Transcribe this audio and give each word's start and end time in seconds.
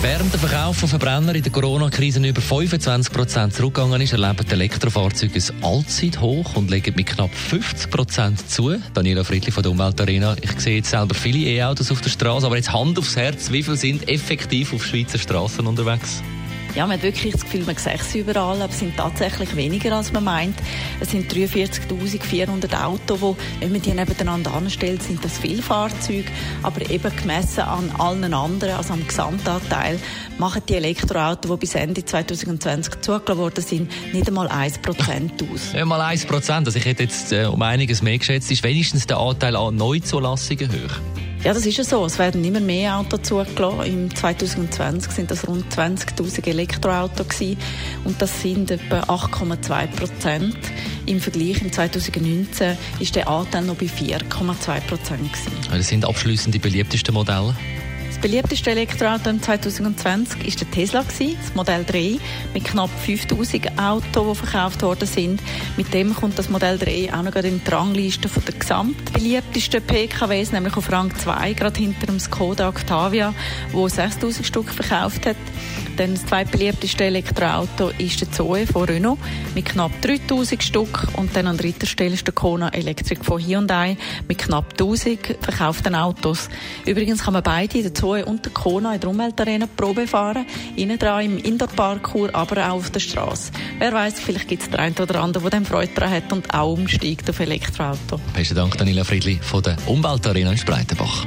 Während 0.00 0.32
der 0.32 0.38
Verkauf 0.38 0.76
von 0.76 0.88
Verbrennern 0.88 1.34
in 1.34 1.42
der 1.42 1.50
Corona-Krise 1.50 2.20
über 2.24 2.40
25% 2.40 3.50
zurückgegangen 3.50 4.00
ist, 4.00 4.12
erleben 4.12 4.46
die 4.46 4.52
Elektrofahrzeuge 4.52 5.40
ein 5.40 5.64
Allzeithoch 5.64 6.54
und 6.54 6.70
legen 6.70 6.94
mit 6.94 7.06
knapp 7.06 7.32
50% 7.50 8.46
zu. 8.46 8.76
Daniela 8.94 9.24
Friedli 9.24 9.50
von 9.50 9.64
der 9.64 9.72
Umweltarena. 9.72 10.36
Ich 10.40 10.60
sehe 10.60 10.76
jetzt 10.76 10.90
selber 10.90 11.16
viele 11.16 11.38
E-Autos 11.38 11.90
auf 11.90 12.00
der 12.00 12.10
Straße, 12.10 12.46
aber 12.46 12.56
jetzt 12.56 12.72
Hand 12.72 12.96
aufs 12.96 13.16
Herz, 13.16 13.50
wie 13.50 13.64
viele 13.64 13.76
sind 13.76 14.08
effektiv 14.08 14.72
auf 14.72 14.86
Schweizer 14.86 15.18
Straßen 15.18 15.66
unterwegs? 15.66 16.22
Ja, 16.78 16.86
man 16.86 16.98
hat 16.98 17.02
wirklich 17.02 17.32
das 17.32 17.42
Gefühl, 17.42 17.64
man 17.64 17.74
sieht 17.74 18.04
sie 18.04 18.20
überall, 18.20 18.62
aber 18.62 18.72
es 18.72 18.78
sind 18.78 18.96
tatsächlich 18.96 19.56
weniger, 19.56 19.96
als 19.96 20.12
man 20.12 20.22
meint. 20.22 20.54
Es 21.00 21.10
sind 21.10 21.28
43.400 21.28 22.84
Autos, 22.84 23.20
wo, 23.20 23.36
wenn 23.58 23.72
man 23.72 23.82
die 23.82 23.92
nebeneinander 23.92 24.54
anstellt, 24.54 25.02
sind 25.02 25.24
das 25.24 25.38
viele 25.38 25.60
Fahrzeuge. 25.60 26.30
Aber 26.62 26.88
eben 26.88 27.16
gemessen 27.16 27.62
an 27.62 27.90
allen 27.98 28.32
anderen, 28.32 28.76
also 28.76 28.92
am 28.92 29.04
Gesamtanteil, 29.04 29.98
machen 30.38 30.62
die 30.68 30.76
Elektroautos, 30.76 31.50
die 31.50 31.56
bis 31.56 31.74
Ende 31.74 32.04
2020 32.04 33.00
zugelassen 33.00 33.38
worden 33.38 33.64
sind, 33.64 34.14
nicht 34.14 34.28
einmal 34.28 34.46
1% 34.46 35.52
aus. 35.52 35.72
Ja, 35.74 35.84
mal 35.84 36.00
1%. 36.00 36.64
Also 36.64 36.78
ich 36.78 36.84
hätte 36.84 37.02
jetzt 37.02 37.32
äh, 37.32 37.46
um 37.46 37.60
einiges 37.60 38.02
mehr 38.02 38.18
geschätzt. 38.18 38.52
Ist 38.52 38.62
wenigstens 38.62 39.04
der 39.04 39.18
Anteil 39.18 39.56
an 39.56 39.74
Neuzulassungen 39.74 40.70
hoch? 40.70 41.27
Ja, 41.44 41.54
das 41.54 41.64
ist 41.66 41.78
ja 41.78 41.84
so. 41.84 42.04
Es 42.04 42.18
werden 42.18 42.44
immer 42.44 42.60
mehr 42.60 42.98
Autos 42.98 43.22
zugelassen. 43.22 43.82
Im 43.84 44.14
2020 44.14 45.12
sind 45.12 45.30
das 45.30 45.46
rund 45.46 45.72
20.000 45.72 46.48
Elektroautos. 46.48 47.40
Und 48.04 48.20
das 48.20 48.42
sind 48.42 48.70
etwa 48.72 49.00
8,2 49.02 49.86
Prozent. 49.86 50.58
Im 51.06 51.20
Vergleich 51.20 51.62
im 51.62 51.72
2019 51.72 52.76
ist 52.98 53.14
der 53.14 53.28
Anteil 53.28 53.62
noch 53.64 53.76
bei 53.76 53.86
4,2 53.86 54.80
Prozent. 54.80 55.30
Das 55.70 55.88
sind 55.88 56.04
abschließend 56.04 56.54
die 56.54 56.58
beliebtesten 56.58 57.14
Modelle? 57.14 57.54
Das 58.08 58.18
beliebteste 58.18 58.70
Elektroauto 58.70 59.30
im 59.30 59.40
2020 59.40 60.44
ist 60.46 60.60
der 60.60 60.70
Tesla 60.70 61.04
das 61.04 61.54
Modell 61.54 61.84
3 61.84 62.18
mit 62.54 62.64
knapp 62.64 62.90
5000 63.04 63.78
Autos, 63.78 64.38
die 64.38 64.46
verkauft 64.46 64.82
worden 64.82 65.06
sind. 65.06 65.40
Mit 65.76 65.92
dem 65.94 66.14
kommt 66.14 66.38
das 66.38 66.48
Modell 66.48 66.78
3 66.78 67.14
auch 67.14 67.22
noch 67.22 67.36
in 67.36 67.60
die 67.62 67.70
Rangliste 67.70 68.28
der 68.28 68.54
gesamtbeliebtesten 68.54 69.82
PKWs, 69.82 70.52
nämlich 70.52 70.76
auf 70.76 70.90
Rang 70.90 71.14
2, 71.14 71.52
gerade 71.52 71.78
hinter 71.78 72.06
dem 72.06 72.18
Skoda 72.18 72.68
Octavia, 72.68 73.34
wo 73.72 73.86
6000 73.86 74.44
Stück 74.44 74.70
verkauft 74.70 75.26
hat. 75.26 75.36
Dann 75.98 76.14
das 76.14 76.26
zweitbeliebteste 76.26 77.04
Elektroauto 77.04 77.90
ist 77.98 78.20
der 78.20 78.30
Zoe 78.30 78.68
von 78.68 78.84
Renault 78.84 79.18
mit 79.56 79.64
knapp 79.64 79.90
3000 80.00 80.62
Stück 80.62 81.08
und 81.16 81.34
dann 81.34 81.48
an 81.48 81.56
dritter 81.56 81.86
Stelle 81.86 82.14
ist 82.14 82.24
der 82.24 82.34
Kona 82.34 82.68
Electric 82.68 83.24
von 83.24 83.40
Hyundai 83.40 83.96
mit 84.28 84.38
knapp 84.38 84.72
1000 84.72 85.36
verkauften 85.40 85.96
Autos. 85.96 86.48
Übrigens 86.86 87.24
kann 87.24 87.34
man 87.34 87.42
beide, 87.42 87.82
Zoe 87.98 88.24
und 88.24 88.44
der 88.44 88.52
Kona, 88.52 88.94
in 88.94 89.00
der 89.00 89.10
Umweltarena 89.10 89.66
Probe 89.66 90.06
fahren, 90.06 90.46
innen 90.76 90.98
dran 90.98 91.24
im 91.24 91.38
Indoor-Parkour, 91.38 92.32
aber 92.32 92.68
auch 92.68 92.74
auf 92.74 92.90
der 92.90 93.00
Straße. 93.00 93.50
Wer 93.78 93.92
weiß, 93.92 94.20
vielleicht 94.20 94.46
gibt 94.46 94.62
es 94.62 94.70
den 94.70 94.78
einen 94.78 94.96
oder 94.96 95.20
anderen, 95.20 95.50
der 95.50 95.62
Freude 95.62 95.90
daran 95.94 96.10
hat 96.12 96.32
und 96.32 96.54
auch 96.54 96.72
umsteigt 96.72 97.28
auf 97.28 97.40
Elektroauto. 97.40 98.20
Besten 98.34 98.54
Dank, 98.54 98.78
Daniela 98.78 99.04
Friedli 99.04 99.40
von 99.42 99.62
der 99.62 99.76
Umweltarena 99.86 100.52
in 100.52 100.58
Spreitenbach. 100.58 101.26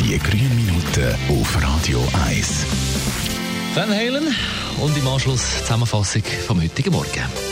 Die 0.00 0.18
grünen 0.18 0.56
Minuten 0.56 1.14
auf 1.28 1.62
Radio 1.62 2.02
1. 2.26 2.66
Van 3.74 3.90
Halen 3.90 4.34
und 4.80 4.96
im 4.96 5.06
Anschluss 5.06 5.60
Zusammenfassung 5.60 6.22
vom 6.46 6.62
heutigen 6.62 6.92
Morgen. 6.92 7.51